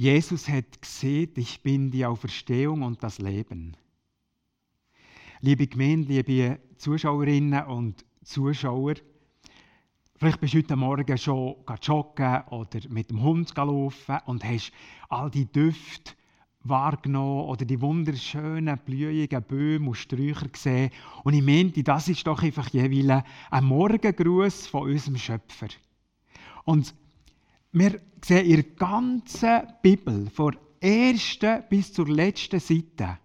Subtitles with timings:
[0.00, 3.76] Jesus hat gesehen, ich bin die Auferstehung und das Leben.
[5.42, 8.94] Liebe Gemeinde, liebe Zuschauerinnen und Zuschauer,
[10.16, 14.72] vielleicht bist du heute Morgen schon joggen oder mit dem Hund laufen und hast
[15.10, 16.14] all die Düfte
[16.60, 20.92] wahrgenommen oder die wunderschönen, blühigen Bäume und Sträucher gesehen.
[21.24, 25.68] Und ich meinte, das ist doch einfach jeweils ein Morgengruß von unserem Schöpfer.
[26.64, 26.94] Und
[27.72, 33.18] wir sehen in der ganzen Bibel, von der ersten bis zur letzten Seite,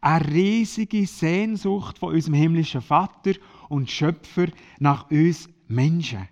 [0.00, 3.32] eine riesige Sehnsucht von unserem himmlischen Vater
[3.68, 4.48] und Schöpfer
[4.78, 6.28] nach uns Menschen.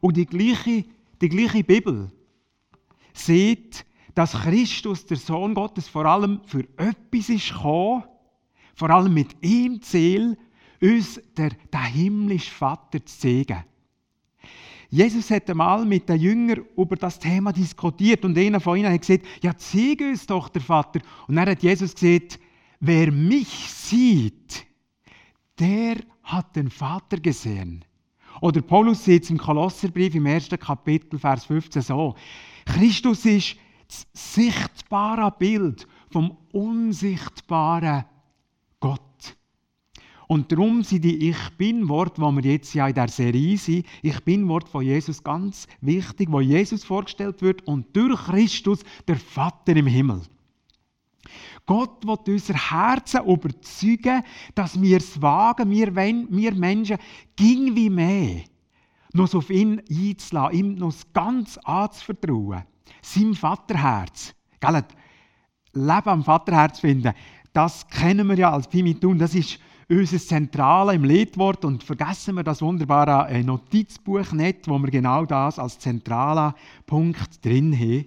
[0.00, 0.84] Und die gleiche,
[1.20, 2.10] die gleiche Bibel
[3.12, 8.04] sieht, dass Christus, der Sohn Gottes, vor allem für etwas ist gekommen,
[8.74, 10.38] vor allem mit ihm Ziel,
[10.80, 13.64] uns der, der himmlische Vater zu zeigen.
[14.88, 19.00] Jesus hat einmal mit den Jüngern über das Thema diskutiert und einer von ihnen hat
[19.00, 21.00] gesagt, ja, zeig uns doch der Vater.
[21.26, 22.38] Und dann hat Jesus gesagt,
[22.80, 24.66] wer mich sieht,
[25.58, 27.84] der hat den Vater gesehen.
[28.40, 32.14] Oder Paulus sieht es im Kolosserbrief im ersten Kapitel, Vers 15 so.
[32.64, 33.56] Christus ist
[33.88, 38.04] das sichtbare Bild vom unsichtbaren.
[40.28, 44.20] Und darum sind die Ich Bin-Wort, wo wir jetzt ja in der Serie sind, Ich
[44.24, 49.86] Bin-Wort von Jesus ganz wichtig, wo Jesus vorgestellt wird und durch Christus der Vater im
[49.86, 50.22] Himmel.
[51.64, 54.22] Gott will unser Herzen überzeugen,
[54.54, 56.98] dass wir es wagen, wir, wir Menschen,
[57.34, 58.42] ging wie mehr,
[59.12, 62.62] noch auf ihn einzulassen, ihm noch ganz anzuvertrauen
[63.02, 64.34] seinem Vaterherz.
[64.60, 64.84] Gell?
[65.72, 67.12] Leben am Vaterherz finden,
[67.52, 72.42] das kennen wir ja als Pimitun, das ist unser Zentrale im Liedwort und vergessen wir
[72.42, 76.54] das wunderbare äh, Notizbuch nicht, wo wir genau das als zentraler
[76.86, 78.06] Punkt drin haben.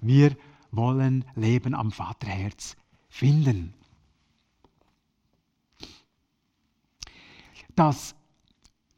[0.00, 0.36] Wir
[0.70, 2.76] wollen Leben am Vaterherz
[3.08, 3.74] finden.
[7.74, 8.14] Das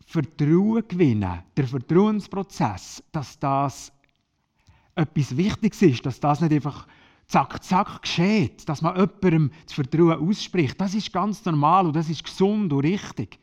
[0.04, 3.92] Vertrauen gewinnen, der Vertrauensprozess, dass das
[4.94, 6.86] etwas Wichtiges ist, dass das nicht einfach
[7.26, 10.80] zack, zack geschieht, dass man jemandem das Vertrauen ausspricht.
[10.80, 13.38] Das ist ganz normal und das ist gesund und richtig.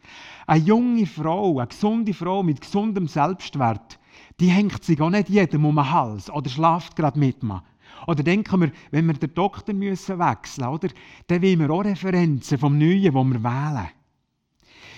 [0.48, 4.00] Eine junge Frau, eine gesunde Frau mit gesundem Selbstwert,
[4.40, 7.64] die hängt sich auch nicht jedem um den Hals oder schlaft gerade mit mir.
[8.08, 10.90] Oder denken wir, wenn wir den Doktor müssen wechseln oder,
[11.28, 13.90] dann wollen wir auch Referenzen vom Neuen, die wir wählen.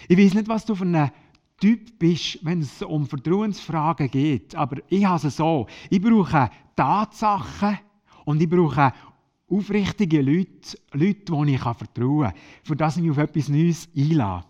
[0.07, 1.11] Ich weiß nicht, was du für eine
[1.59, 4.55] Typ bist, wenn es um Vertrauensfragen geht.
[4.55, 5.67] Aber ich habe es so.
[5.89, 7.79] Ich brauche Tatsachen
[8.25, 8.91] und ich brauche
[9.49, 14.47] aufrichtige Leute, Leute, denen ich vertrauen kann, für das ich mich auf etwas Neues einlasse.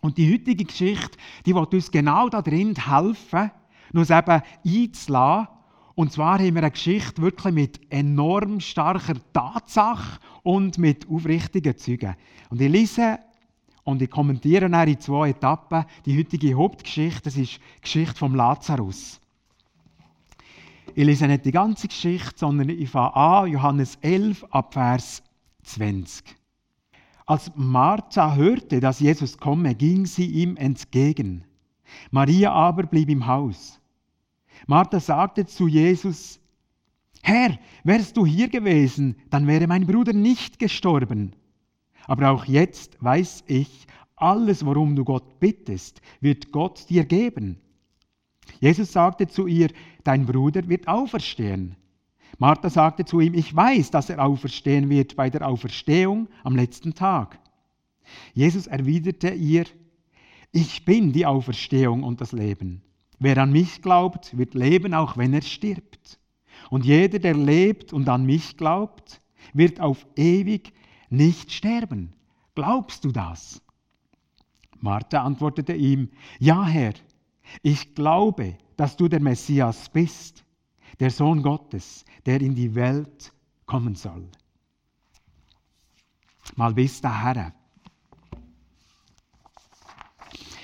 [0.00, 3.50] Und die heutige Geschichte, die wird uns genau darin helfen,
[3.92, 5.48] uns eben einzulassen.
[5.94, 12.14] Und zwar haben wir eine Geschichte wirklich mit enorm starker Tatsache und mit aufrichtigen Zeugen.
[12.50, 13.18] Und ich lese
[13.82, 17.22] und ich kommentiere dann in zwei Etappen die heutige Hauptgeschichte.
[17.22, 19.20] Das ist die Geschichte vom Lazarus.
[20.98, 25.22] Ich lese nicht die ganze Geschichte, sondern ich fange an, Johannes 11 ab Vers
[25.62, 26.24] 20.
[27.24, 31.44] Als Martha hörte, dass Jesus komme, ging sie ihm entgegen.
[32.10, 33.80] Maria aber blieb im Haus.
[34.66, 36.40] Martha sagte zu Jesus,
[37.22, 41.36] Herr, wärst du hier gewesen, dann wäre mein Bruder nicht gestorben.
[42.08, 47.60] Aber auch jetzt weiß ich, alles, worum du Gott bittest, wird Gott dir geben.
[48.60, 49.68] Jesus sagte zu ihr,
[50.08, 51.76] dein Bruder wird auferstehen.
[52.38, 56.94] Martha sagte zu ihm, ich weiß, dass er auferstehen wird bei der Auferstehung am letzten
[56.94, 57.38] Tag.
[58.32, 59.66] Jesus erwiderte ihr,
[60.50, 62.80] ich bin die Auferstehung und das Leben.
[63.18, 66.18] Wer an mich glaubt, wird leben, auch wenn er stirbt.
[66.70, 69.20] Und jeder, der lebt und an mich glaubt,
[69.52, 70.72] wird auf ewig
[71.10, 72.14] nicht sterben.
[72.54, 73.60] Glaubst du das?
[74.80, 76.08] Martha antwortete ihm,
[76.38, 76.94] ja Herr,
[77.62, 80.44] ich glaube, dass du der Messias bist,
[81.00, 83.32] der Sohn Gottes, der in die Welt
[83.66, 84.28] kommen soll.
[86.54, 87.52] Mal bis daher.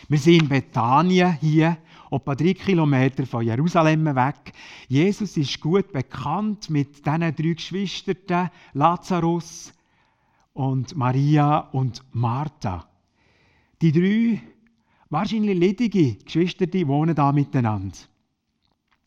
[0.08, 1.76] Wir sind in Bethanien hier,
[2.08, 4.52] etwa drei Kilometer von Jerusalem weg.
[4.86, 9.72] Jesus ist gut bekannt mit diesen drei Geschwistern, Lazarus,
[10.52, 12.88] und Maria und Martha.
[13.82, 14.40] Die drei
[15.14, 17.96] wahrscheinlich ledige Geschwister, die wohnen da miteinander.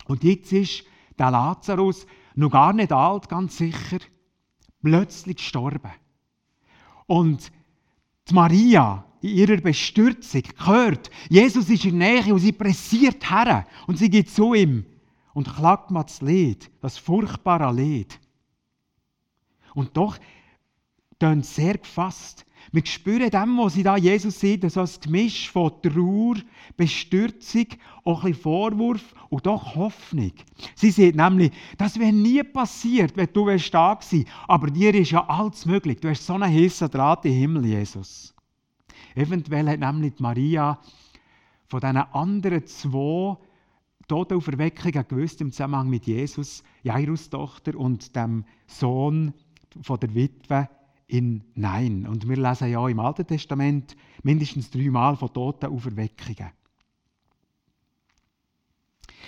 [0.05, 0.85] Und jetzt ist
[1.19, 3.99] der Lazarus noch gar nicht alt, ganz sicher,
[4.81, 5.91] plötzlich gestorben.
[7.07, 7.51] Und
[8.29, 13.65] die Maria in ihrer Bestürzung hört, Jesus ist in der Nähe und sie pressiert her
[13.85, 14.85] und sie geht zu ihm
[15.33, 18.17] und klagt man das Leid, das furchtbare Leid.
[19.73, 20.17] Und doch
[21.19, 22.45] tönt sehr gefasst.
[22.71, 26.35] Wir spüren dem, was sie da Jesus sieht, so ein Gemisch von Trauer,
[26.75, 27.67] Bestürzung,
[28.03, 30.33] auch ein bisschen Vorwurf und doch Hoffnung.
[30.75, 35.27] Sie sieht nämlich, das wäre nie passiert, wenn du da gewesen aber dir ist ja
[35.27, 35.99] alles möglich.
[35.99, 38.33] Du hast so einen heißen Draht im Himmel, Jesus.
[39.15, 40.79] Eventuell hat nämlich Maria
[41.67, 43.37] von diesen anderen zwei
[44.07, 49.33] Totenauferweckungen gewusst im Zusammenhang mit Jesus, Jairus Tochter und dem Sohn
[49.81, 50.69] von der Witwe
[51.07, 52.05] in Nein.
[52.07, 56.51] Und wir lesen ja im Alten Testament mindestens dreimal von Totenauferweckungen.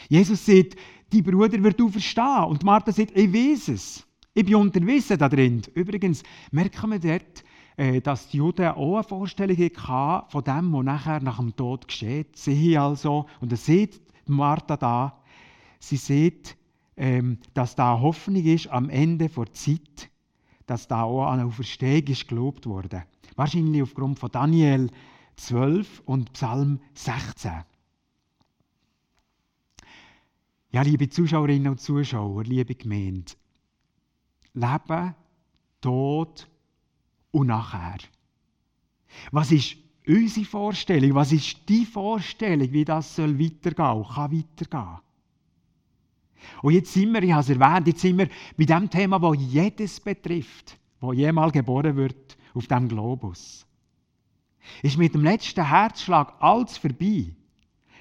[0.10, 0.76] Jesus sagt,
[1.12, 2.46] die Bruder wird du verstehen.
[2.46, 4.06] Und Martha sagt, ich weiß es.
[4.34, 5.62] Ich bin unterwiesen da drin.
[5.74, 7.44] Übrigens merken wir dort,
[7.78, 11.88] äh, dass die Juden auch eine Vorstellung hatten von dem, was nachher nach dem Tod
[11.88, 12.36] geschieht.
[12.36, 15.22] Sie also, und er sieht Martha da,
[15.80, 16.56] sie sieht,
[16.98, 20.10] ähm, dass da Hoffnung ist am Ende der Zeit,
[20.70, 23.04] dass da auch an eine Auferstehung ist gelobt wurde.
[23.36, 24.92] Wahrscheinlich aufgrund von Daniel
[25.38, 27.64] 12 und Psalm 16.
[30.72, 33.32] Ja, liebe Zuschauerinnen und Zuschauer, liebe Gemeinde,
[34.54, 35.16] Leben,
[35.82, 36.48] Tod
[37.32, 37.98] und nachher.
[39.32, 41.16] Was ist unsere Vorstellung?
[41.16, 45.09] Was ist die Vorstellung, wie das soll weitergehen und kann weitergehen?
[46.62, 49.38] Und jetzt sind wir, ich habe es erwähnt, jetzt sind wir bei dem Thema, das
[49.40, 53.66] jedes betrifft, das jemals geboren wird auf dem Globus.
[54.82, 57.34] Ist mit dem letzten Herzschlag alles vorbei.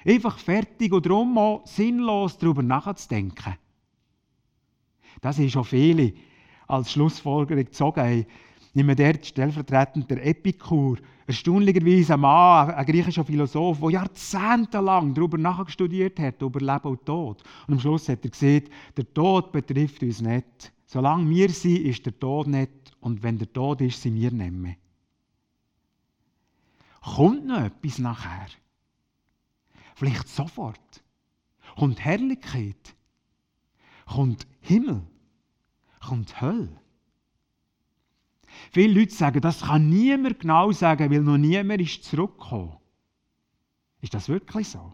[0.05, 3.55] Einfach fertig und darum auch sinnlos darüber nachzudenken.
[5.21, 6.13] Das ist schon viele
[6.67, 8.25] als Schlussfolgerung gezogen haben.
[8.73, 10.97] Wir dort stellvertretend der Epikur,
[11.29, 17.43] erstaunlicherweise ein Mann, ein griechischer Philosoph, der jahrzehntelang darüber nachgestudiert hat, über Leben und Tod.
[17.67, 20.73] Und am Schluss hat er gesagt, der Tod betrifft uns nicht.
[20.87, 22.71] Solange wir sind, ist der Tod nicht.
[22.99, 24.75] Und wenn der Tod ist, sind wir nicht mehr.
[27.01, 28.47] Kommt noch etwas nachher?
[29.93, 31.03] Vielleicht sofort.
[31.77, 32.95] Kommt Herrlichkeit?
[34.07, 35.03] Kommt Himmel?
[35.99, 36.81] Kommt Hölle?
[38.71, 42.77] Viele Leute sagen, das kann niemand genau sagen, weil noch niemand ist zurückgekommen.
[44.01, 44.93] Ist das wirklich so?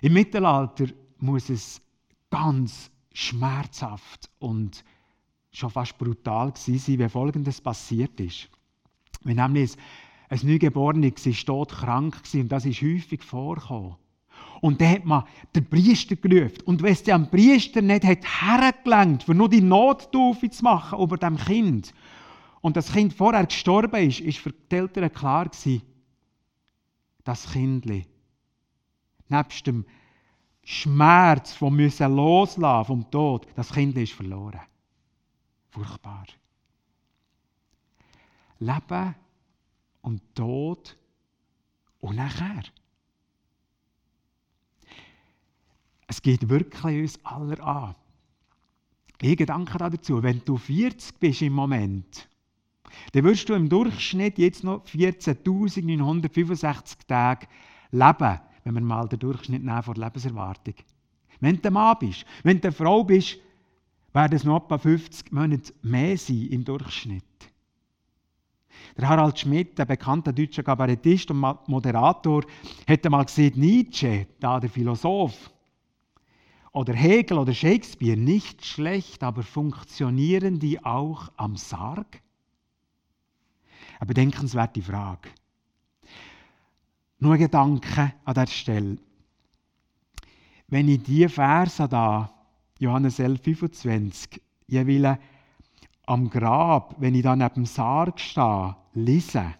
[0.00, 0.86] Im Mittelalter
[1.18, 1.82] muss es
[2.30, 4.84] ganz schmerzhaft und
[5.52, 8.48] schon fast brutal gewesen sein, wie Folgendes passiert ist.
[9.22, 9.76] Wenn nämlich
[10.28, 13.96] ein Neugeborenes ist tot krank und das ist häufig vorgekommen.
[14.60, 15.24] Und dann hat man
[15.54, 16.62] den Priester gerufen.
[16.64, 21.36] Und wenn es den Priester nicht hat hergelenkt, nur die Nottaufe zu machen über dem
[21.36, 21.94] Kind,
[22.60, 25.82] und das Kind vorher gestorben ist, ist für die Eltern klar gewesen,
[27.24, 27.86] das Kind,
[29.28, 29.86] nebst dem
[30.62, 34.60] Schmerz vom müssen loslassen vom Tod, das Kind ist verloren.
[35.70, 36.26] Furchtbar.
[38.58, 39.14] Leben
[40.02, 40.96] und Tod
[42.00, 42.62] und nachher.
[46.10, 47.94] Es geht wirklich uns alle an.
[49.22, 52.28] Ich Gedanke dazu, wenn du 40 bist im Moment,
[53.12, 57.46] dann wirst du im Durchschnitt jetzt noch 14.965 Tage
[57.92, 60.74] leben, wenn wir mal den Durchschnitt nehmen von der Lebenserwartung.
[61.38, 63.38] Wenn du ein Mann bist, wenn du eine Frau bist,
[64.12, 67.22] werden es noch etwa 50 Monate mehr sein im Durchschnitt.
[68.98, 72.42] Der Harald Schmidt, der bekannte deutsche Kabarettist und Moderator,
[72.88, 75.52] hat einmal gesehen, Nietzsche, der Philosoph,
[76.72, 82.22] oder Hegel oder Shakespeare nicht schlecht, aber funktionieren die auch am Sarg?
[83.98, 85.28] Eine bedenkenswerte Frage.
[87.18, 88.98] Nur ein Gedanke an der Stelle.
[90.68, 92.32] Wenn ich diese Verse da,
[92.78, 95.18] Johannes 11, 25, jeweils
[96.06, 99.54] am Grab, wenn ich dann neben dem Sarg stehe, lese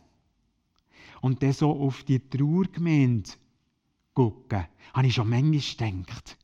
[1.20, 3.30] und dann so auf die Trauergemeinde
[4.14, 5.60] gucke, habe ich schon manchmal
[6.04, 6.38] gedacht,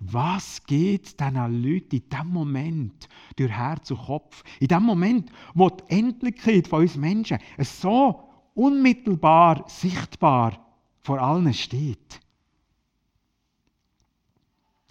[0.00, 4.44] was geht diesen Leuten in dem Moment durch Herz und Kopf?
[4.60, 8.20] In dem Moment, wo die Endlichkeit von uns Menschen so
[8.54, 10.58] unmittelbar sichtbar
[11.00, 12.20] vor allen steht.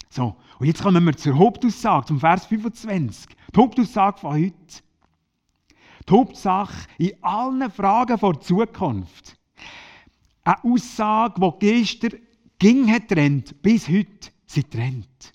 [0.09, 3.27] So, und jetzt kommen wir zur Hauptaussage, zum Vers 25.
[3.53, 4.53] Die Hauptaussage von heute.
[6.09, 9.37] Die Hauptsache in allen Fragen vor Zukunft.
[10.43, 12.19] Eine Aussage, die gestern
[12.57, 15.33] ging trennt, bis heute sie trennt.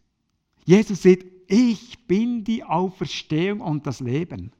[0.65, 4.53] Jesus sagt, ich bin die Auferstehung und das Leben.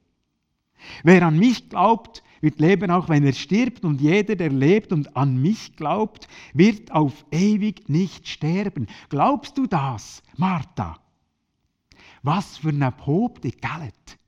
[1.03, 5.15] Wer an mich glaubt, wird leben, auch wenn er stirbt, und jeder, der lebt und
[5.15, 8.87] an mich glaubt, wird auf ewig nicht sterben.
[9.09, 10.99] Glaubst du das, Martha?
[12.21, 14.19] Was für eine Popte, gellet.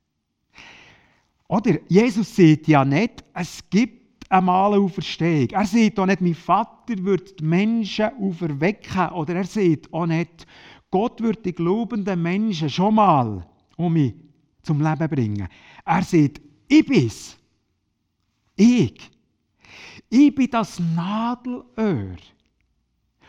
[1.48, 5.50] Oder Jesus sieht ja nicht, es gibt einmal eine Auferstehung.
[5.50, 9.10] Er sieht auch nicht, mein Vater wird die Menschen auferwecken.
[9.10, 10.46] Oder er sieht auch nicht,
[10.90, 14.14] Gott wird die glaubenden Menschen schon mal um mich
[14.62, 15.48] zum Leben bringen.
[15.84, 17.36] Er sieht, ich bin's.
[18.56, 19.10] Ich.
[20.08, 22.16] Ich bin das Nadelöhr.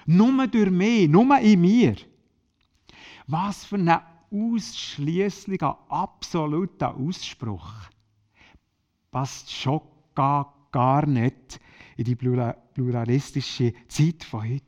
[0.06, 1.96] Nur durch mich, nur in mir.
[3.27, 4.00] Was für ein
[4.32, 7.74] ausschließlicher, absoluter Ausspruch.
[9.12, 9.82] Passt schon
[10.16, 11.59] gar, gar nicht
[11.97, 14.63] in die pluralistische Zeit von heute.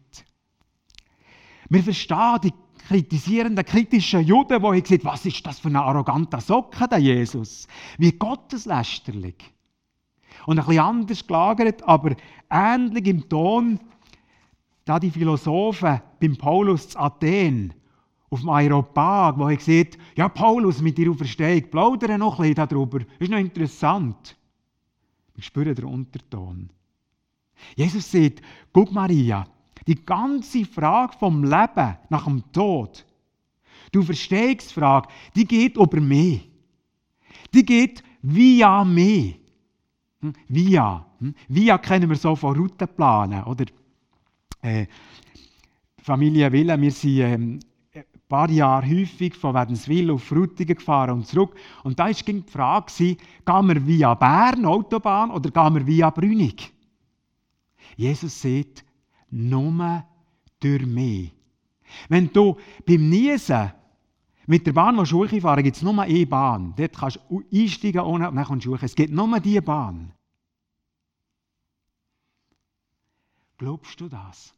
[1.69, 2.53] Wir verstehen die
[2.87, 7.67] kritisierenden, kritischen Juden, die gesagt was ist das für ein arroganter Socke, der Jesus?
[7.97, 9.35] Wie gotteslästerlich.
[10.47, 12.15] Und ein bisschen anders gelagert, aber
[12.49, 13.79] ähnlich im Ton,
[14.85, 17.73] da die Philosophen beim Paulus zu Athen
[18.31, 22.67] auf dem Aeropag, wo ich gesagt ja Paulus, mit dir Auferstehung, plaudere noch ein bisschen
[22.67, 24.35] darüber, ist noch interessant.
[25.39, 26.69] Wir spüren den Unterton.
[27.77, 28.41] Jesus sagt,
[28.73, 29.47] guck Maria,
[29.87, 33.05] die ganze Frage vom Leben nach dem Tod,
[33.93, 36.49] die Verstehungsfrage, die geht über mich.
[37.53, 39.39] Die geht via mich.
[40.19, 40.33] Hm?
[40.49, 41.05] Via.
[41.19, 41.33] Hm?
[41.47, 43.45] Via kennen wir so von Routenplanen.
[43.45, 43.63] Oder?
[44.61, 44.87] Äh,
[46.01, 47.59] Familie Wille, wir sind ähm,
[48.29, 51.55] paar Jahre häufig von Wädenswil auf Frutigen gefahren und zurück.
[51.83, 56.71] Und da war die Frage, gehen wir via Bern, Autobahn, oder gehen wir via Brünig?
[57.97, 58.85] Jesus sagt,
[59.31, 60.05] nur
[60.59, 61.33] durch mich.
[62.07, 62.55] Wenn du
[62.85, 63.73] beim Niesen
[64.45, 66.73] mit der Bahn willst, fahren gibt es nur eine Bahn.
[66.77, 70.13] Dort kannst du einsteigen ohne, und dann kommst du Es gibt nur diese Bahn.
[73.57, 74.53] Glaubst du das?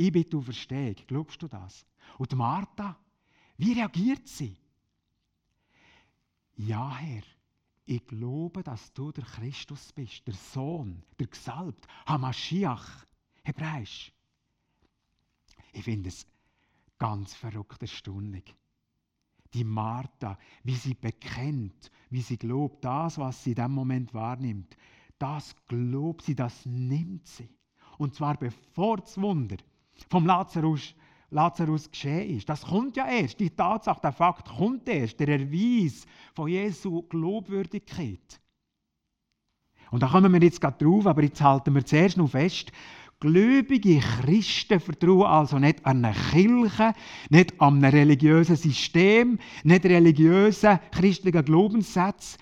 [0.00, 0.96] Ich bitte um Verstehung.
[1.06, 1.84] Glaubst du das?
[2.16, 2.98] Und Martha,
[3.58, 4.56] wie reagiert sie?
[6.56, 7.22] Ja, Herr,
[7.84, 13.04] ich glaube, dass du der Christus bist, der Sohn, der Gesalbt, Hamashiach,
[13.44, 14.10] Hebräisch.
[15.74, 16.26] Ich finde es
[16.98, 18.56] ganz verrückt erstaunlich.
[19.52, 24.78] Die Martha, wie sie bekennt, wie sie glaubt, das, was sie in dem Moment wahrnimmt,
[25.18, 27.50] das glaubt sie, das nimmt sie.
[27.98, 29.58] Und zwar bevor das Wunder
[30.08, 30.94] vom Lazarus,
[31.30, 32.48] Lazarus geschehen ist.
[32.48, 38.40] Das kommt ja erst, die Tatsache, der Fakt kommt erst, der Erweis von Jesu Glaubwürdigkeit.
[39.90, 42.72] Und da kommen wir jetzt gerade drauf, aber jetzt halten wir zuerst noch fest,
[43.20, 46.94] Gläubige Christen vertrauen also nicht an eine Kirche,
[47.28, 52.38] nicht an einem religiösen System, nicht religiösen christlichen Glaubenssätze.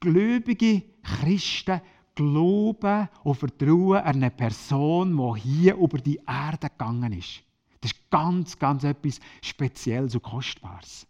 [0.00, 1.82] Gläubige Christen
[2.14, 7.42] glauben und vertrauen an eine Person, die hier über die Erde gegangen ist.
[7.80, 11.06] Das ist ganz, ganz etwas Spezielles und Kostbares.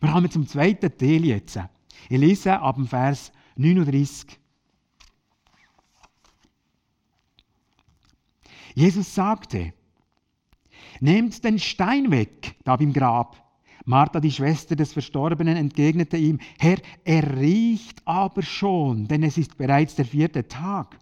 [0.00, 1.58] Wir kommen zum zweiten Teil jetzt.
[2.08, 4.38] Ich lese ab dem Vers 39.
[8.74, 9.72] Jesus sagte,
[11.00, 13.43] nehmt den Stein weg, da im Grab.
[13.84, 19.58] Martha, die Schwester des Verstorbenen, entgegnete ihm, Herr, er riecht aber schon, denn es ist
[19.58, 20.98] bereits der vierte Tag.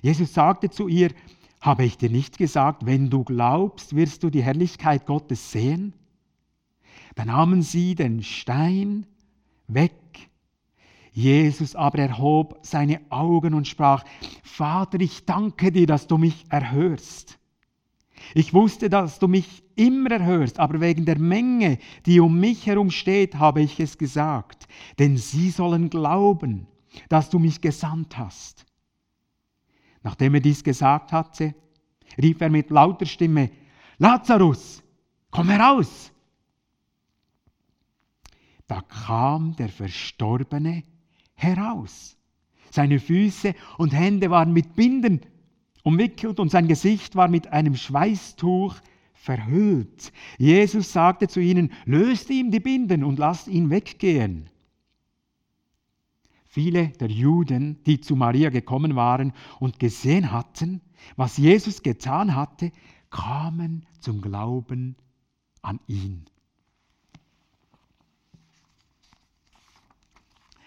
[0.00, 1.10] Jesus sagte zu ihr,
[1.60, 5.92] habe ich dir nicht gesagt, wenn du glaubst, wirst du die Herrlichkeit Gottes sehen?
[7.14, 9.06] Da nahmen sie den Stein
[9.66, 9.92] weg.
[11.12, 14.04] Jesus aber erhob seine Augen und sprach,
[14.44, 17.37] Vater, ich danke dir, dass du mich erhörst.
[18.34, 22.90] Ich wusste, dass du mich immer erhörst, aber wegen der Menge, die um mich herum
[22.90, 24.66] steht, habe ich es gesagt,
[24.98, 26.66] denn sie sollen glauben,
[27.08, 28.66] dass du mich gesandt hast.
[30.02, 31.54] Nachdem er dies gesagt hatte,
[32.20, 33.50] rief er mit lauter Stimme,
[33.98, 34.82] Lazarus,
[35.30, 36.12] komm heraus!
[38.66, 40.82] Da kam der Verstorbene
[41.34, 42.16] heraus.
[42.70, 45.22] Seine Füße und Hände waren mit Binden
[45.88, 48.76] umwickelt und sein Gesicht war mit einem Schweißtuch
[49.14, 50.12] verhüllt.
[50.36, 54.50] Jesus sagte zu ihnen, löst ihm die Binden und lasst ihn weggehen.
[56.44, 60.82] Viele der Juden, die zu Maria gekommen waren und gesehen hatten,
[61.16, 62.70] was Jesus getan hatte,
[63.08, 64.94] kamen zum Glauben
[65.62, 66.26] an ihn.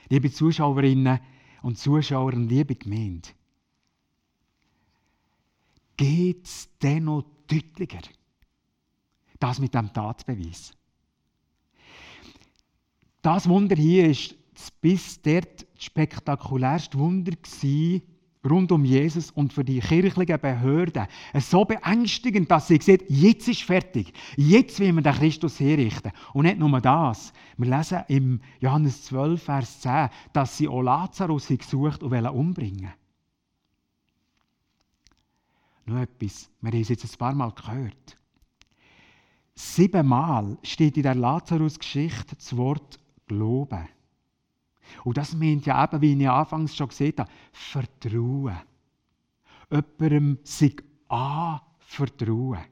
[0.10, 1.20] Liebe Zuschauerinnen
[1.62, 3.30] und Zuschauer liebe Gemeinde,
[6.01, 8.01] geht es dennoch deutlicher?
[9.39, 10.74] Das mit dem Tatbeweis.
[13.22, 14.36] Das Wunder hier ist
[14.81, 18.01] bis dort das spektakulärste Wunder gewesen,
[18.43, 21.05] rund um Jesus und für die kirchlichen Behörden
[21.39, 26.12] so beängstigend, dass sie sehen, jetzt ist fertig, jetzt will wir den Christus herrichten.
[26.34, 31.48] Und nicht nur das, wir lesen im Johannes 12, Vers 10, dass sie auch Lazarus
[31.48, 32.91] gesucht und umbringen
[35.91, 38.15] Noch etwas, wir haben es jetzt ein paar Mal gehört.
[39.53, 43.89] Siebenmal steht in der Lazarus-Geschichte das Wort Glauben.
[45.03, 48.57] Und das meint ja eben, wie ich anfangs schon gesagt habe, Vertrauen.
[49.69, 52.63] Jemandem sich anvertrauen.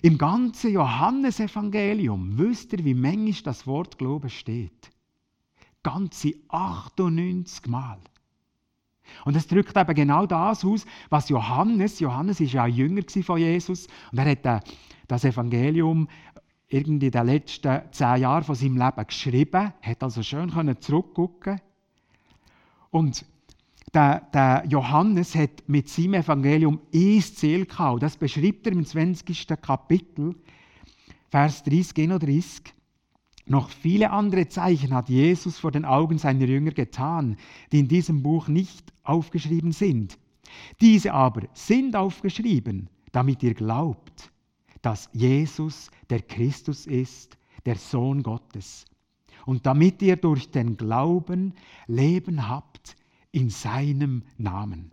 [0.00, 4.90] Im ganzen Johannesevangelium wisst ihr, wie manchmal das Wort Glauben steht.
[5.82, 7.98] Ganze 98 Mal.
[9.24, 13.38] Und es drückt eben genau das aus, was Johannes, Johannes ist ja auch Jünger von
[13.38, 14.64] Jesus, und er hat
[15.06, 16.08] das Evangelium
[16.68, 21.60] irgendwie in den letzten zehn Jahren von seinem Leben geschrieben, hat also schön zurückgucken
[22.90, 23.24] Und
[23.94, 28.02] der, der, Johannes hat mit seinem Evangelium ein Ziel gehabt.
[28.02, 29.48] Das beschreibt er im 20.
[29.62, 30.34] Kapitel,
[31.30, 32.74] Vers 30, 31.
[33.48, 37.36] Noch viele andere Zeichen hat Jesus vor den Augen seiner Jünger getan,
[37.72, 40.18] die in diesem Buch nicht aufgeschrieben sind.
[40.82, 44.30] Diese aber sind aufgeschrieben, damit ihr glaubt,
[44.82, 48.84] dass Jesus der Christus ist, der Sohn Gottes.
[49.46, 51.54] Und damit ihr durch den Glauben
[51.86, 52.96] Leben habt
[53.32, 54.90] in seinem Namen.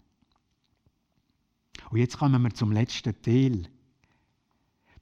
[1.91, 3.67] Und jetzt kommen wir zum letzten Teil,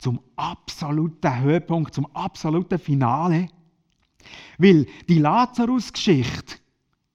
[0.04, 3.48] zum absoluten Höhepunkt, zum absoluten Finale.
[4.58, 6.56] Weil die Lazarus-Geschichte,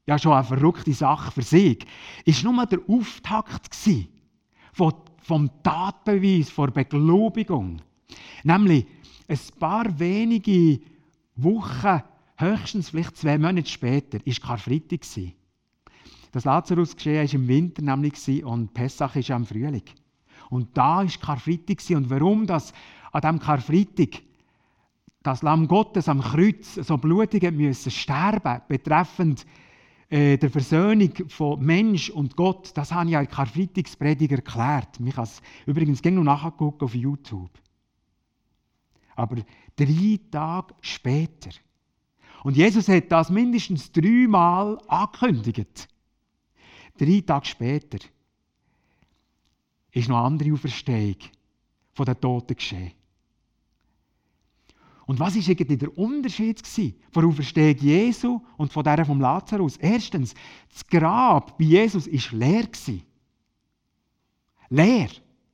[0.06, 1.84] ja schon eine verrückte Sache für sich,
[2.24, 3.76] ist nur der Auftakt
[4.72, 7.82] von vom Tatbeweis, vor Beglobigung.
[8.42, 8.86] Nämlich
[9.28, 10.80] ein paar wenige
[11.36, 12.02] Wochen,
[12.36, 15.34] höchstens vielleicht zwei Monate später, war Karfreitag.
[16.32, 19.82] Das Lazarus-Geschehen war im Winter nämlich und Pessach ist am Frühling.
[20.50, 21.78] Und da war Karfreitag.
[21.90, 22.72] Und warum das
[23.12, 24.22] an diesem Karfreitag
[25.22, 29.44] das Lamm Gottes am Kreuz so blutig müssen sterben, betreffend
[30.08, 34.98] äh, der Versöhnung von Mensch und Gott, das habe ich ja in Karfreitagspredigt erklärt.
[35.04, 37.50] Ich kann es übrigens gerne noch nachgucken auf YouTube.
[39.16, 39.36] Aber
[39.76, 41.50] drei Tage später.
[42.44, 45.88] Und Jesus hat das mindestens dreimal angekündigt.
[46.96, 47.98] Drei Tage später
[49.98, 51.16] ist noch eine andere Auferstehung
[51.92, 52.92] von den Toten geschehen.
[55.06, 59.78] Und was war eigentlich der Unterschied von der Auferstehung Jesu und von der vom Lazarus?
[59.78, 60.34] Erstens,
[60.70, 62.68] das Grab bei Jesus war leer.
[64.68, 65.08] Leer.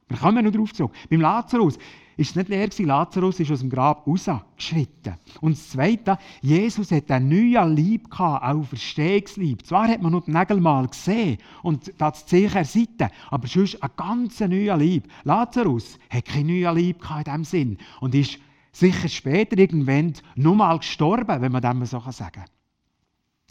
[0.08, 0.92] Wir kommen noch darauf zurück.
[1.08, 1.84] Beim Lazarus war
[2.16, 5.14] es nicht leer, Lazarus ist aus dem Grab rausgeschritten.
[5.40, 9.66] Und das Zweite, Jesus hat einen neuen Leib gehabt, auch Verstehungsleib.
[9.66, 13.82] Zwar hat man nur den Nägel mal gesehen und das Zeichen der Seite, aber sonst
[13.82, 15.04] ein ganz neuer Leib.
[15.24, 18.38] Lazarus hat keinen neuen Leib gehabt in diesem Sinn und ist
[18.72, 22.44] sicher später irgendwann nur mal gestorben, wenn man das so sagen kann.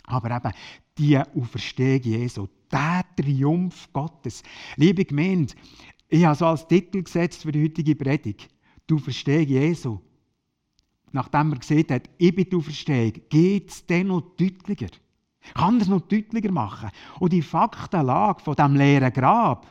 [0.06, 0.52] Aber eben,
[0.98, 4.44] die Auferstehung Jesu, der Triumph Gottes.
[4.76, 5.54] Liebe Gemeinde,
[6.14, 8.48] ich habe so als Titel gesetzt für die heutige Predigt,
[8.88, 10.00] die Auferstehung Jesu.
[11.12, 14.90] Nachdem er gesehen hat, ich bin die Auferstehung, geht es dann noch deutlicher.
[15.56, 16.92] Kann er es noch deutlicher machen?
[17.20, 19.66] Und die Faktenlage von diesem leeren Grab,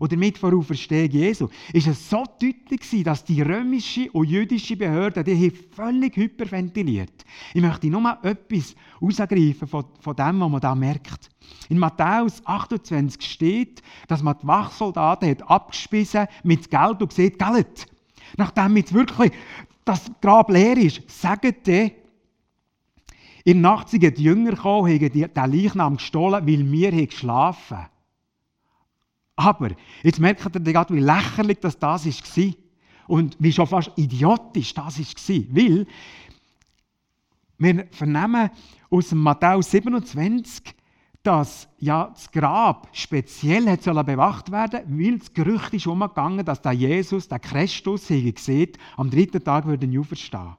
[0.00, 4.76] oder mit vor Auferstehung Jesu, ist es so deutlich gewesen, dass die römische und jüdische
[4.76, 7.24] Behörde die völlig hyperventiliert.
[7.52, 11.30] Ich möchte nur etwas herausgreifen von, von dem, was man da merkt.
[11.68, 17.86] In Matthäus 28 steht, dass man die Wachsoldaten hat abgespissen mit Geld und gesagt, Geld,
[18.36, 19.32] nachdem jetzt wirklich
[19.84, 21.92] das Grab leer ist, sagt die,
[23.46, 27.93] in der Nacht sind die Jünger gekommen, haben den Leichnam gestohlen, weil wir geschlafen haben.
[29.36, 29.70] Aber
[30.02, 32.00] jetzt merkt ihr gerade, wie lächerlich das, war
[33.06, 35.44] und wie schon fast idiotisch das war.
[35.50, 35.86] Weil
[37.58, 38.50] wir vernehmen
[38.90, 40.74] aus Matthäus 27,
[41.22, 46.72] dass ja das Grab speziell hat bewacht werden weil das Gerücht ist umgegangen, dass der
[46.72, 50.56] Jesus, der Christus, sieht, am dritten Tag würde er auferstehen.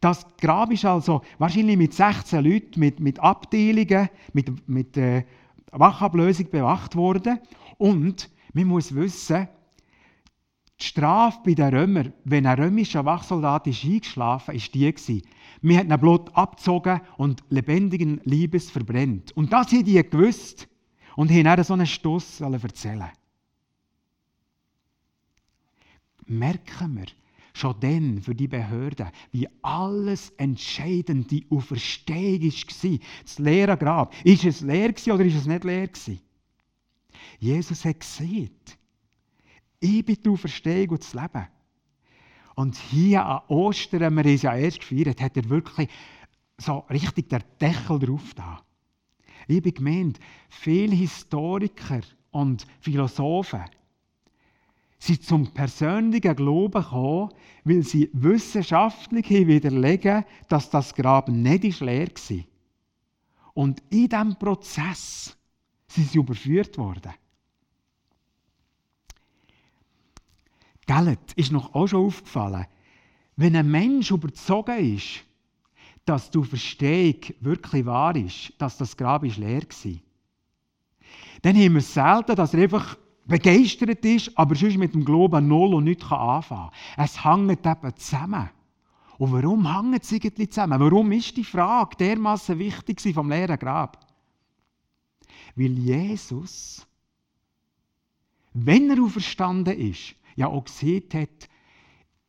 [0.00, 5.24] Das Grab ist also wahrscheinlich mit 16 Leuten, mit, mit Abteilungen, mit, mit äh,
[5.70, 7.38] Wachablösung bewacht worden.
[7.80, 9.48] Und man muss wissen,
[10.78, 15.22] die Strafe bei den Römern, wenn ein römischer Wachsoldat ist eingeschlafen ist, die
[15.62, 19.32] Man hat ihn Blut abgezogen und lebendigen Liebes verbrennt.
[19.32, 20.68] Und das haben die gewusst
[21.16, 23.10] und haben dann so einen Stoss erzählen
[26.26, 27.06] Merken wir,
[27.54, 32.98] schon dann für die Behörden, wie alles entscheidend die Auferstehung war.
[33.22, 34.14] Das leere Grab.
[34.22, 35.88] Ist es leer oder ist es nicht leer
[37.38, 38.50] Jesus hat gesehen,
[39.80, 41.46] ich bin die Auferstehung und das Leben.
[42.54, 45.88] Und hier an Ostern, wir haben es ja erst gefeiert, hat er wirklich
[46.58, 48.62] so richtig der Deckel drauf da.
[49.46, 53.64] Liebe Gemeinde, viele Historiker und Philosophen
[54.98, 57.32] sind zum persönlichen Glauben gekommen,
[57.64, 62.44] weil sie wissenschaftlich widerlegen, dass das Grab nicht leer war.
[63.54, 65.36] Und in diesem Prozess
[65.90, 67.12] sind sie überführt worden.
[70.86, 72.66] Geld ist noch auch schon aufgefallen.
[73.36, 75.24] Wenn ein Mensch überzogen ist,
[76.04, 79.92] dass du Verstehung wirklich wahr ist, dass das Grab ist leer war,
[81.42, 85.46] dann haben wir es selten, dass er einfach begeistert ist, aber sonst mit dem Glauben
[85.46, 87.04] null und nichts anfangen kann.
[87.04, 88.50] Es hängt eben zusammen.
[89.18, 90.80] Und warum hängt es irgendwie zusammen?
[90.80, 94.09] Warum ist die Frage dermaßen wichtig vom leeren Grab?
[95.56, 96.86] Weil Jesus,
[98.52, 101.48] wenn er auferstanden ist, ja auch gesehen hat,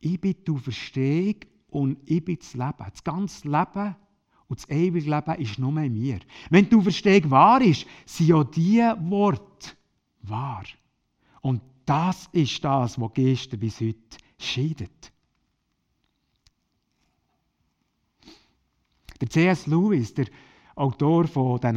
[0.00, 1.36] ich bin die Auferstehung
[1.70, 2.74] und ich bin das Leben.
[2.78, 3.96] Das ganze Leben
[4.48, 6.18] und das ewige Leben ist nur in mir.
[6.50, 9.70] Wenn die Auferstehung wahr ist, sind ja diese Worte
[10.22, 10.64] wahr.
[11.40, 15.12] Und das ist das, was gestern bis heute scheidet.
[19.20, 19.66] Der C.S.
[19.66, 20.26] Lewis, der
[20.74, 21.76] Autor von den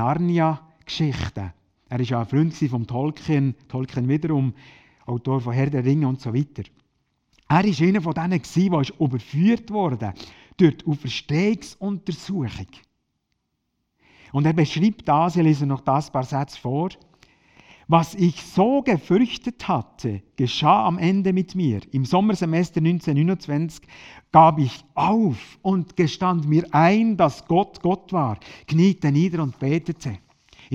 [0.86, 1.52] Narnia-Geschichten,
[1.90, 4.54] er war ja ein Freund von Tolkien, Tolkien wiederum,
[5.06, 6.64] Autor von Herr der Ringe und so weiter.
[7.48, 10.14] Er war einer von denen, der überführt wurde
[10.58, 12.68] durch die Auferstehungsuntersuchung.
[14.32, 16.90] Und er beschreibt das, ich lese noch das paar Sätze vor.
[17.88, 21.82] Was ich so gefürchtet hatte, geschah am Ende mit mir.
[21.92, 23.88] Im Sommersemester 1929
[24.32, 30.18] gab ich auf und gestand mir ein, dass Gott Gott war, kniete nieder und betete.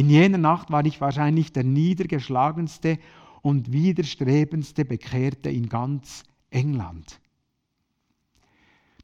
[0.00, 2.98] In jener Nacht war ich wahrscheinlich der niedergeschlagenste
[3.42, 7.20] und widerstrebendste Bekehrte in ganz England.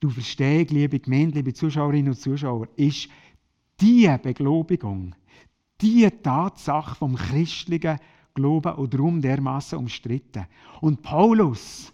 [0.00, 3.10] Du verstehst, liebe Gemeinde, liebe Zuschauerinnen und Zuschauer, ist
[3.78, 5.14] die Beglobigung,
[5.82, 7.98] die Tatsache vom christlichen
[8.32, 10.46] Glauben und darum dermaßen umstritten.
[10.80, 11.92] Und Paulus,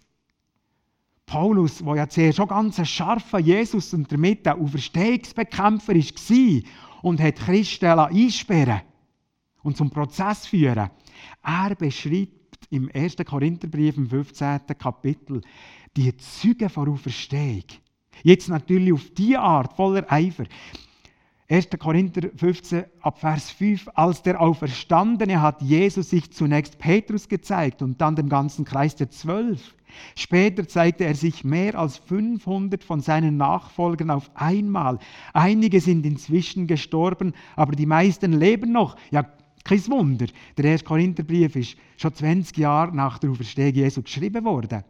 [1.27, 6.63] Paulus, der ja zuerst schon ganz ein scharfer Jesus und damit ein Auferstehungsbekämpfer war
[7.03, 8.83] und hat Christen einsperren
[9.63, 10.91] und zum Prozess führen,
[11.43, 13.17] er beschreibt im 1.
[13.25, 14.61] Korintherbrief im 15.
[14.79, 15.41] Kapitel
[15.97, 17.65] die Züge vor Auferstehung.
[18.23, 20.45] Jetzt natürlich auf die Art, voller Eifer.
[21.49, 21.69] 1.
[21.79, 23.91] Korinther 15 ab Vers 5.
[23.95, 29.11] Als der Auferstandene hat Jesus sich zunächst Petrus gezeigt und dann dem ganzen Kreis der
[29.11, 29.75] Zwölf.
[30.17, 34.99] Später zeigte er sich mehr als 500 von seinen Nachfolgern auf einmal.
[35.35, 38.97] Einige sind inzwischen gestorben, aber die meisten leben noch.
[39.11, 39.27] Ja,
[39.65, 40.27] kein Wunder.
[40.57, 44.85] Der erste Korintherbrief ist schon 20 Jahre nach der Auferstehung Jesu geschrieben worden.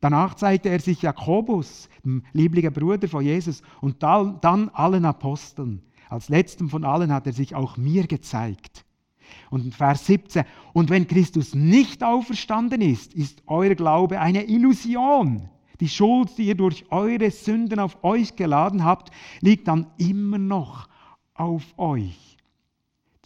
[0.00, 5.82] Danach zeigte er sich Jakobus, dem lieblichen Bruder von Jesus, und dann allen Aposteln.
[6.08, 8.84] Als letztem von allen hat er sich auch mir gezeigt.
[9.50, 15.48] Und in Vers 17, und wenn Christus nicht auferstanden ist, ist euer Glaube eine Illusion.
[15.80, 20.88] Die Schuld, die ihr durch eure Sünden auf euch geladen habt, liegt dann immer noch
[21.34, 22.36] auf euch.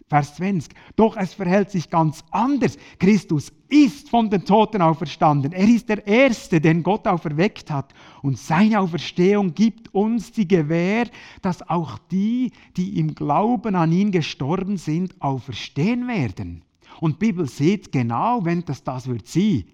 [0.08, 0.72] Vers 20.
[0.94, 2.78] Doch es verhält sich ganz anders.
[3.00, 5.52] Christus ist von den Toten auferstanden.
[5.52, 7.92] Er ist der Erste, den Gott auferweckt hat.
[8.22, 11.08] Und seine Auferstehung gibt uns die Gewähr,
[11.42, 16.62] dass auch die, die im Glauben an ihn gestorben sind, auferstehen werden.
[17.00, 19.64] Und die Bibel sieht genau, wenn das das wird sein.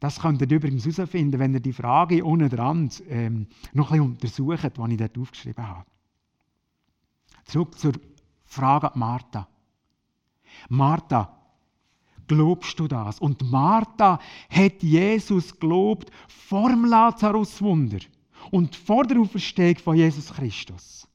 [0.00, 4.46] Das könnt ihr übrigens herausfinden, wenn ihr die Frage ohne dran ähm, noch ein bisschen
[4.46, 5.86] untersucht, die ich dort aufgeschrieben habe.
[7.44, 7.92] Zurück zur
[8.46, 9.48] Frage Martha.
[10.68, 11.36] Martha,
[12.26, 13.20] glaubst du das?
[13.20, 17.98] Und Martha hat Jesus gelobt vor dem Lazarus-Wunder
[18.50, 21.06] und vor der Auferstehung von Jesus Christus.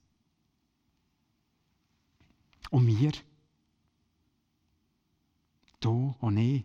[2.70, 3.12] Und wir?
[5.80, 6.64] Du und ich?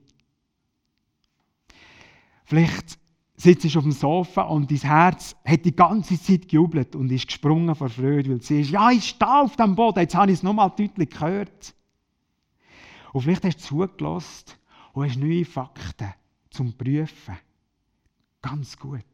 [2.44, 2.98] Vielleicht
[3.36, 7.74] sitzt auf dem Sofa und dein Herz hat die ganze Zeit gejubelt und ist gesprungen
[7.74, 10.42] vor Freude, weil du siehst, ja, ich stehe auf dem Boden, jetzt habe ich es
[10.42, 11.74] nochmal deutlich gehört.
[13.12, 14.52] Und vielleicht hast du zugelassen
[14.92, 16.14] und hast neue Fakten
[16.50, 17.36] zum Prüfen.
[18.42, 19.04] Ganz gut.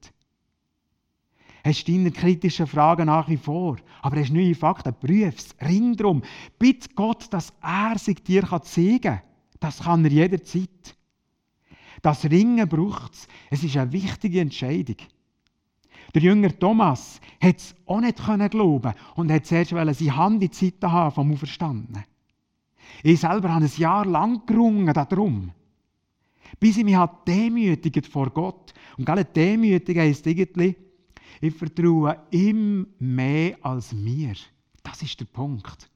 [1.65, 6.23] Hast deine kritischen Fragen nach wie vor, aber hast neue Fakten, prüf es, ring drum.
[6.59, 9.23] Bitte Gott, dass er sich dir zeigen kann.
[9.61, 10.97] Das kann er jederzeit.
[12.03, 13.29] Das Ringen braucht es.
[13.51, 14.97] Es ist eine wichtige Entscheidung.
[16.15, 18.19] Der Jünger Thomas hat es auch nicht
[18.51, 22.05] glauben und hat zuerst seine Hand in die Seite haben vom Auferstandenen.
[23.03, 25.53] Ich selber habe ein Jahr lang gerungen darum.
[26.61, 28.75] Bis ich mich demütigt vor Gott.
[28.99, 30.77] Und gerade Demütigung heisst irgendwie,
[31.41, 34.35] ich vertraue ihm mehr als mir.
[34.83, 35.89] Das ist der Punkt.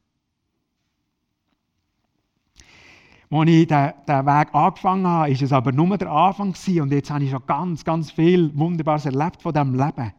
[3.28, 6.54] Als ich diesen Weg angefangen habe, war es aber nur der Anfang.
[6.80, 10.12] Und jetzt habe ich schon ganz, ganz viel Wunderbares erlebt von diesem Leben.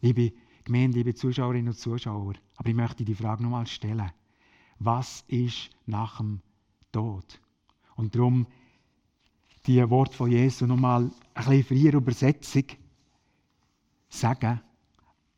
[0.00, 0.32] Liebe
[0.64, 4.10] Gemeinde, liebe Zuschauerinnen und Zuschauer, aber ich möchte die Frage nochmal stellen.
[4.78, 6.40] Was ist nach dem
[6.90, 7.40] Tod?
[7.96, 8.46] Und darum
[9.66, 12.64] die Wort von Jesus nochmal ein bisschen freier Übersetzung
[14.08, 14.60] sagen.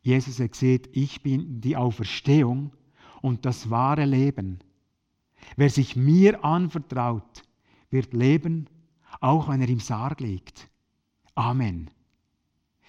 [0.02, 2.72] Jesus hat gesagt, ich bin die Auferstehung
[3.20, 4.60] und das wahre Leben.
[5.54, 7.42] Wer sich mir anvertraut,
[7.90, 8.68] wird leben,
[9.20, 10.68] auch wenn er im Sarg liegt.
[11.34, 11.90] Amen.